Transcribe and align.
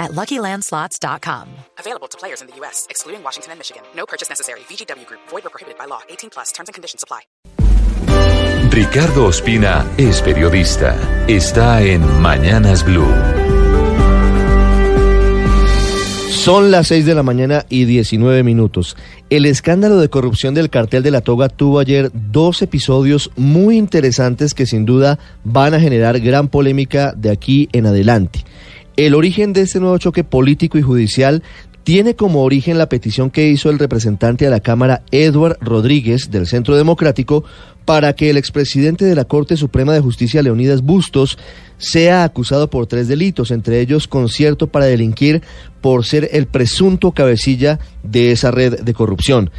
at 0.00 0.12
LuckyLandSlots.com. 0.12 1.48
Available 1.78 2.08
to 2.08 2.18
players 2.18 2.40
in 2.40 2.48
the 2.48 2.56
U.S., 2.56 2.86
excluding 2.90 3.22
Washington 3.22 3.52
and 3.52 3.60
Michigan. 3.60 3.82
No 3.94 4.06
purchase 4.06 4.28
necessary. 4.28 4.60
VGW 4.60 5.06
Group. 5.06 5.20
Void 5.28 5.46
or 5.46 5.50
prohibited 5.50 5.78
by 5.78 5.84
law. 5.84 6.00
18 6.08 6.30
plus. 6.30 6.50
Terms 6.50 6.68
and 6.68 6.74
conditions 6.74 7.04
apply. 7.04 7.20
Ricardo 8.70 9.26
Ospina 9.26 9.84
es 9.98 10.22
periodista. 10.22 10.96
Está 11.28 11.82
en 11.82 12.02
Mañanas 12.22 12.84
Blue. 12.84 13.12
Son 16.30 16.70
las 16.70 16.86
6 16.86 17.04
de 17.04 17.14
la 17.14 17.22
mañana 17.22 17.66
y 17.68 17.84
19 17.84 18.42
minutos. 18.44 18.96
El 19.28 19.44
escándalo 19.44 19.98
de 19.98 20.08
corrupción 20.08 20.54
del 20.54 20.70
cartel 20.70 21.02
de 21.02 21.10
la 21.10 21.20
toga 21.20 21.50
tuvo 21.50 21.80
ayer 21.80 22.10
dos 22.14 22.62
episodios 22.62 23.30
muy 23.36 23.76
interesantes 23.76 24.54
que 24.54 24.64
sin 24.64 24.86
duda 24.86 25.18
van 25.44 25.74
a 25.74 25.80
generar 25.80 26.18
gran 26.20 26.48
polémica 26.48 27.12
de 27.14 27.30
aquí 27.30 27.68
en 27.72 27.86
adelante. 27.86 28.44
El 29.00 29.14
origen 29.14 29.54
de 29.54 29.62
este 29.62 29.80
nuevo 29.80 29.96
choque 29.96 30.24
político 30.24 30.76
y 30.76 30.82
judicial 30.82 31.42
tiene 31.84 32.16
como 32.16 32.42
origen 32.44 32.76
la 32.76 32.90
petición 32.90 33.30
que 33.30 33.48
hizo 33.48 33.70
el 33.70 33.78
representante 33.78 34.46
a 34.46 34.50
la 34.50 34.60
Cámara 34.60 35.04
Edward 35.10 35.56
Rodríguez 35.62 36.30
del 36.30 36.46
Centro 36.46 36.76
Democrático 36.76 37.42
para 37.86 38.12
que 38.12 38.28
el 38.28 38.36
expresidente 38.36 39.06
de 39.06 39.14
la 39.14 39.24
Corte 39.24 39.56
Suprema 39.56 39.94
de 39.94 40.00
Justicia, 40.00 40.42
Leonidas 40.42 40.82
Bustos, 40.82 41.38
sea 41.78 42.24
acusado 42.24 42.68
por 42.68 42.86
tres 42.86 43.08
delitos, 43.08 43.50
entre 43.52 43.80
ellos 43.80 44.06
concierto 44.06 44.66
para 44.66 44.84
delinquir 44.84 45.40
por 45.80 46.04
ser 46.04 46.28
el 46.32 46.46
presunto 46.46 47.12
cabecilla 47.12 47.78
de 48.02 48.32
esa 48.32 48.50
red 48.50 48.80
de 48.80 48.92
corrupción. 48.92 49.50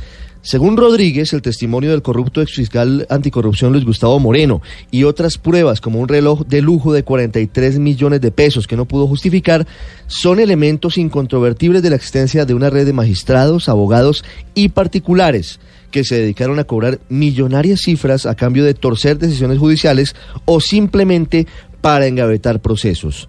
Según 0.44 0.76
Rodríguez, 0.76 1.34
el 1.34 1.44
testimonio 1.44 1.92
del 1.92 2.02
corrupto 2.02 2.42
exfiscal 2.42 3.06
anticorrupción 3.12 3.74
Luis 3.74 3.86
Gustavo 3.86 4.20
Moreno 4.20 4.64
y 4.90 5.04
otras 5.04 5.38
pruebas 5.38 5.82
como 5.82 6.00
un 6.00 6.08
reloj 6.08 6.48
de 6.48 6.62
lujo 6.62 6.94
de 6.94 7.04
43 7.04 7.78
millones 7.78 8.22
de 8.22 8.32
pesos 8.32 8.66
que 8.66 8.76
no 8.76 8.86
pudo 8.86 9.06
justificar 9.06 9.68
son 10.08 10.40
elementos 10.40 10.98
incontrovertibles 10.98 11.84
de 11.84 11.92
la 11.92 11.96
existencia 11.96 12.46
de 12.46 12.56
una 12.56 12.72
red 12.72 12.88
de 12.88 12.94
magistrados, 12.94 13.70
abogados 13.70 14.26
y 14.56 14.70
particulares 14.70 15.60
que 15.92 16.04
se 16.04 16.16
dedicaron 16.16 16.58
a 16.58 16.64
cobrar 16.64 17.00
millonarias 17.08 17.82
cifras 17.82 18.26
a 18.26 18.34
cambio 18.34 18.64
de 18.64 18.74
torcer 18.74 19.20
decisiones 19.20 19.60
judiciales 19.60 20.16
o 20.46 20.60
simplemente 20.60 21.46
para 21.82 22.08
engavetar 22.08 22.62
procesos. 22.62 23.28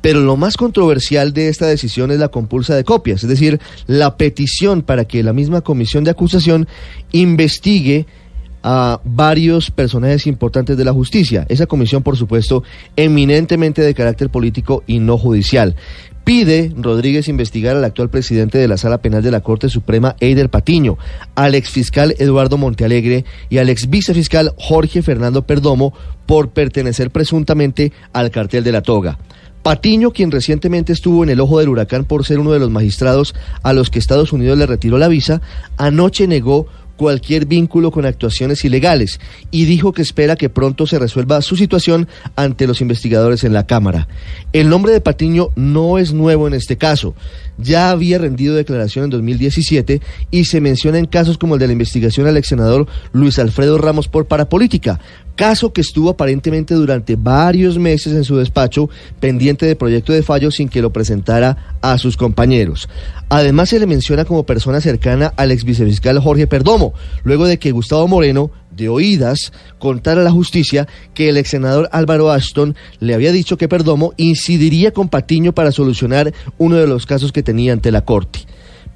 Pero 0.00 0.20
lo 0.20 0.36
más 0.36 0.56
controversial 0.56 1.32
de 1.32 1.48
esta 1.48 1.66
decisión 1.66 2.10
es 2.10 2.18
la 2.18 2.28
compulsa 2.28 2.74
de 2.74 2.84
copias, 2.84 3.22
es 3.22 3.28
decir, 3.28 3.60
la 3.86 4.16
petición 4.16 4.82
para 4.82 5.04
que 5.04 5.22
la 5.22 5.32
misma 5.32 5.60
comisión 5.60 6.04
de 6.04 6.10
acusación 6.10 6.68
investigue 7.12 8.06
a 8.62 9.00
varios 9.04 9.70
personajes 9.70 10.26
importantes 10.26 10.76
de 10.76 10.84
la 10.84 10.92
justicia. 10.92 11.46
Esa 11.48 11.66
comisión, 11.66 12.02
por 12.02 12.16
supuesto, 12.16 12.62
eminentemente 12.96 13.82
de 13.82 13.94
carácter 13.94 14.30
político 14.30 14.82
y 14.86 14.98
no 14.98 15.16
judicial. 15.18 15.76
Pide 16.24 16.70
Rodríguez 16.76 17.28
investigar 17.28 17.76
al 17.76 17.84
actual 17.84 18.10
presidente 18.10 18.58
de 18.58 18.68
la 18.68 18.76
Sala 18.76 18.98
Penal 18.98 19.22
de 19.22 19.30
la 19.30 19.40
Corte 19.40 19.68
Suprema, 19.68 20.16
Eider 20.20 20.50
Patiño, 20.50 20.98
al 21.34 21.54
exfiscal 21.54 22.14
Eduardo 22.18 22.58
Montealegre 22.58 23.24
y 23.48 23.58
al 23.58 23.70
ex 23.70 23.88
vicefiscal 23.88 24.52
Jorge 24.58 25.02
Fernando 25.02 25.46
Perdomo 25.46 25.94
por 26.26 26.50
pertenecer 26.50 27.10
presuntamente 27.10 27.92
al 28.12 28.30
cartel 28.30 28.62
de 28.62 28.72
la 28.72 28.82
toga. 28.82 29.18
Patiño, 29.62 30.12
quien 30.12 30.30
recientemente 30.30 30.92
estuvo 30.92 31.22
en 31.22 31.30
el 31.30 31.40
ojo 31.40 31.58
del 31.58 31.68
huracán 31.68 32.04
por 32.04 32.24
ser 32.24 32.38
uno 32.38 32.52
de 32.52 32.58
los 32.58 32.70
magistrados 32.70 33.34
a 33.62 33.72
los 33.72 33.90
que 33.90 33.98
Estados 33.98 34.32
Unidos 34.32 34.56
le 34.56 34.66
retiró 34.66 34.96
la 34.98 35.08
visa, 35.08 35.42
anoche 35.76 36.26
negó 36.26 36.66
cualquier 37.00 37.46
vínculo 37.46 37.90
con 37.90 38.04
actuaciones 38.04 38.62
ilegales 38.62 39.20
y 39.50 39.64
dijo 39.64 39.94
que 39.94 40.02
espera 40.02 40.36
que 40.36 40.50
pronto 40.50 40.86
se 40.86 40.98
resuelva 40.98 41.40
su 41.40 41.56
situación 41.56 42.08
ante 42.36 42.66
los 42.66 42.82
investigadores 42.82 43.42
en 43.42 43.54
la 43.54 43.66
Cámara. 43.66 44.06
El 44.52 44.68
nombre 44.68 44.92
de 44.92 45.00
Patiño 45.00 45.48
no 45.56 45.96
es 45.96 46.12
nuevo 46.12 46.46
en 46.46 46.52
este 46.52 46.76
caso. 46.76 47.14
Ya 47.56 47.90
había 47.90 48.18
rendido 48.18 48.54
declaración 48.54 49.04
en 49.04 49.10
2017 49.12 50.02
y 50.30 50.44
se 50.44 50.60
menciona 50.60 50.98
en 50.98 51.06
casos 51.06 51.38
como 51.38 51.54
el 51.54 51.60
de 51.60 51.68
la 51.68 51.72
investigación 51.72 52.26
al 52.26 52.36
ex 52.36 52.48
senador 52.48 52.86
Luis 53.12 53.38
Alfredo 53.38 53.78
Ramos 53.78 54.08
por 54.08 54.26
parapolítica, 54.26 55.00
caso 55.40 55.72
que 55.72 55.80
estuvo 55.80 56.10
aparentemente 56.10 56.74
durante 56.74 57.16
varios 57.16 57.78
meses 57.78 58.12
en 58.12 58.24
su 58.24 58.36
despacho 58.36 58.90
pendiente 59.20 59.64
de 59.64 59.74
proyecto 59.74 60.12
de 60.12 60.22
fallo 60.22 60.50
sin 60.50 60.68
que 60.68 60.82
lo 60.82 60.92
presentara 60.92 61.78
a 61.80 61.96
sus 61.96 62.18
compañeros. 62.18 62.90
Además 63.30 63.70
se 63.70 63.78
le 63.78 63.86
menciona 63.86 64.26
como 64.26 64.44
persona 64.44 64.82
cercana 64.82 65.32
al 65.38 65.50
ex 65.50 65.64
vicefiscal 65.64 66.18
Jorge 66.18 66.46
Perdomo, 66.46 66.92
luego 67.24 67.46
de 67.46 67.58
que 67.58 67.70
Gustavo 67.70 68.06
Moreno, 68.06 68.50
de 68.70 68.90
oídas, 68.90 69.50
contara 69.78 70.20
a 70.20 70.24
la 70.24 70.30
justicia 70.30 70.86
que 71.14 71.30
el 71.30 71.38
ex 71.38 71.48
senador 71.48 71.88
Álvaro 71.90 72.30
Ashton 72.30 72.76
le 72.98 73.14
había 73.14 73.32
dicho 73.32 73.56
que 73.56 73.66
Perdomo 73.66 74.12
incidiría 74.18 74.92
con 74.92 75.08
Patiño 75.08 75.54
para 75.54 75.72
solucionar 75.72 76.34
uno 76.58 76.76
de 76.76 76.86
los 76.86 77.06
casos 77.06 77.32
que 77.32 77.42
tenía 77.42 77.72
ante 77.72 77.90
la 77.90 78.04
Corte. 78.04 78.40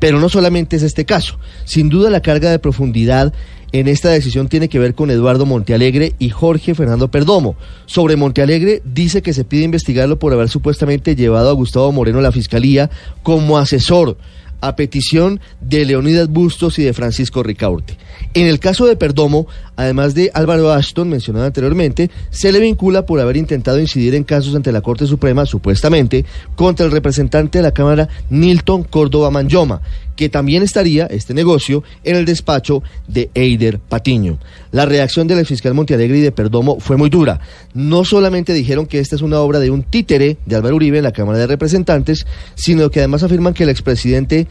Pero 0.05 0.21
no 0.21 0.29
solamente 0.29 0.77
es 0.77 0.83
este 0.83 1.07
caso, 1.07 1.39
sin 1.65 1.89
duda 1.89 2.11
la 2.11 2.21
carga 2.21 2.51
de 2.51 2.59
profundidad 2.59 3.33
en 3.73 3.89
esta 3.89 4.11
decisión 4.11 4.51
tiene 4.51 4.69
que 4.69 4.79
ver 4.79 4.95
con 4.95 5.11
Eduardo 5.11 5.47
Montealegre 5.47 6.13
y 6.19 6.29
Jorge 6.29 6.75
Fernando 6.75 7.11
Perdomo. 7.11 7.57
Sobre 7.87 8.17
Montealegre 8.17 8.83
dice 8.85 9.23
que 9.23 9.33
se 9.33 9.45
pide 9.45 9.65
investigarlo 9.65 10.19
por 10.19 10.35
haber 10.35 10.51
supuestamente 10.51 11.17
llevado 11.17 11.49
a 11.49 11.55
Gustavo 11.55 11.91
Moreno 11.91 12.19
a 12.19 12.21
la 12.21 12.33
fiscalía 12.33 12.91
como 13.23 13.57
asesor 13.57 14.19
a 14.61 14.77
petición 14.77 15.41
de 15.61 15.85
Leonidas 15.85 16.29
Bustos 16.29 16.79
y 16.79 16.83
de 16.85 16.93
Francisco 16.93 17.43
Ricaurte. 17.43 17.97
En 18.35 18.47
el 18.47 18.59
caso 18.59 18.87
de 18.87 18.97
Perdomo, 18.97 19.47
además 19.77 20.15
de 20.15 20.31
Álvaro 20.35 20.73
Ashton, 20.73 21.09
mencionado 21.09 21.47
anteriormente, 21.47 22.11
se 22.31 22.53
le 22.53 22.61
vincula 22.61 23.07
por 23.07 23.21
haber 23.21 23.37
intentado 23.37 23.81
incidir 23.81 24.15
en 24.15 24.25
casos 24.25 24.55
ante 24.55 24.73
la 24.73 24.81
Corte 24.81 25.07
Suprema, 25.07 25.47
supuestamente, 25.47 26.25
contra 26.57 26.87
el 26.87 26.93
representante 26.93 27.59
de 27.59 27.63
la 27.63 27.73
Cámara, 27.73 28.09
Nilton 28.31 28.85
Córdoba 28.85 29.31
Manyoma, 29.31 29.83
que 30.17 30.29
también 30.29 30.63
estaría, 30.63 31.07
este 31.07 31.35
negocio, 31.35 31.83
en 32.05 32.17
el 32.17 32.25
despacho 32.25 32.83
de 33.09 33.31
Eider 33.35 33.79
Patiño. 33.79 34.39
La 34.73 34.87
reacción 34.87 35.27
del 35.27 35.45
fiscal 35.47 35.75
Montealegre 35.75 36.19
y 36.19 36.23
de 36.23 36.33
Perdomo 36.33 36.81
fue 36.81 36.97
muy 36.97 37.11
dura. 37.11 37.41
No 37.75 38.05
solamente 38.05 38.53
dijeron 38.53 38.87
que 38.87 38.99
esta 38.99 39.17
es 39.17 39.23
una 39.23 39.41
obra 39.41 39.61
de 39.61 39.71
un 39.71 39.83
títere 39.83 40.39
de 40.47 40.57
Álvaro 40.57 40.77
Uribe 40.77 40.99
en 40.99 41.05
la 41.05 41.13
Cámara 41.13 41.39
de 41.39 41.47
Representantes, 41.47 42.27
sino 42.55 42.91
que 42.91 43.01
además 43.01 43.23
afirman 43.23 43.55
que 43.55 43.65
el 43.65 43.71
expresidente 43.71 44.47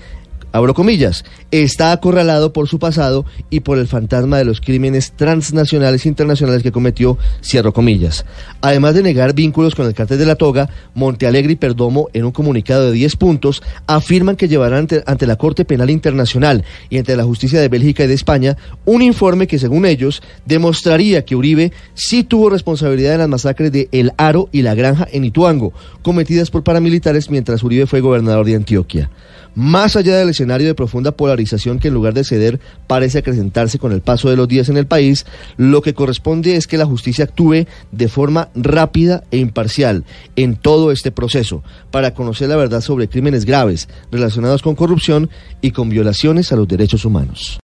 abro 0.54 0.74
comillas, 0.74 1.26
está 1.52 1.92
acorralado 1.92 2.54
por 2.54 2.70
su 2.70 2.80
pasado 2.80 3.26
y 3.50 3.62
por 3.62 3.80
el 3.80 3.88
fantasma 3.88 4.38
de 4.38 4.46
los 4.46 4.62
crímenes 4.62 5.12
transnacionales 5.12 6.06
e 6.06 6.10
internacionales 6.10 6.64
que 6.64 6.72
cometió, 6.72 7.18
cierro 7.44 7.74
comillas. 7.74 8.24
Además 8.62 8.94
de 8.94 9.04
negar 9.04 9.34
vínculos 9.34 9.76
con 9.76 9.88
el 9.88 9.96
cartel 9.96 10.20
de 10.20 10.28
la 10.28 10.36
toga, 10.36 10.70
Montealegre 10.94 11.54
y 11.54 11.56
Perdomo, 11.56 12.08
en 12.14 12.24
un 12.24 12.32
comunicado 12.32 12.86
de 12.86 12.92
10 12.92 13.16
puntos, 13.16 13.64
afirman 13.88 14.36
que 14.36 14.48
llevarán 14.48 14.80
ante, 14.80 15.04
ante 15.08 15.28
la 15.28 15.38
Corte 15.38 15.66
Penal 15.66 15.90
Internacional 15.90 16.64
y 16.90 17.00
ante 17.00 17.18
la 17.18 17.24
justicia 17.24 17.60
de 17.60 17.68
Bélgica 17.68 18.04
y 18.04 18.08
de 18.08 18.14
España 18.14 18.56
un 18.86 19.02
informe 19.02 19.48
que, 19.48 19.58
según 19.58 19.88
ellos, 19.88 20.22
demostraría 20.46 21.26
que 21.26 21.36
Uribe 21.36 21.72
sí 21.96 22.24
tuvo 22.24 22.52
responsabilidad 22.52 23.14
en 23.14 23.20
las 23.20 23.30
masacres 23.30 23.72
de 23.72 23.90
El 23.92 24.14
Aro 24.18 24.50
y 24.52 24.62
La 24.62 24.76
Granja 24.76 25.08
en 25.12 25.26
Ituango, 25.26 25.74
cometidas 26.04 26.52
por 26.52 26.64
paramilitares 26.64 27.32
mientras 27.32 27.64
Uribe 27.64 27.88
fue 27.88 28.02
gobernador 28.02 28.46
de 28.46 28.56
Antioquia. 28.56 29.10
Más 29.56 29.96
allá 29.96 30.18
del 30.18 30.30
escenario 30.30 30.68
de 30.68 30.74
profunda 30.74 31.12
polarización 31.12 31.78
que 31.80 31.90
en 31.90 31.94
lugar 31.94 32.14
de 32.14 32.24
ceder 32.24 32.60
parece 32.88 33.20
acrecentarse 33.20 33.78
con 33.78 33.92
el 33.92 34.02
paso 34.02 34.30
de 34.30 34.36
los 34.36 34.48
días 34.48 34.70
en 34.70 34.78
el 34.78 34.88
país, 34.88 35.26
lo 35.58 35.82
que 35.82 35.94
corresponde 35.94 36.56
es 36.56 36.66
que 36.66 36.78
la 36.78 36.86
justicia 36.86 37.26
actúe 37.26 37.68
de 37.92 38.08
forma 38.08 38.50
rápida 38.56 39.24
e 39.30 39.38
imparcial 39.38 40.06
en 40.36 40.56
todo 40.56 40.92
este 40.92 41.12
proceso 41.12 41.64
para 41.92 42.14
conocer 42.14 42.50
la 42.50 42.56
verdad 42.56 42.82
sobre 42.82 43.08
crímenes 43.08 43.46
graves 43.46 43.90
relacionados 44.12 44.64
con 44.64 44.76
corrupción 44.76 45.30
y 45.62 45.72
con 45.72 45.90
violaciones 45.90 46.52
a 46.52 46.56
los 46.56 46.68
derechos 46.68 47.06
humanos. 47.06 47.62